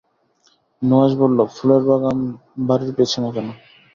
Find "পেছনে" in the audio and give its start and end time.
2.97-3.29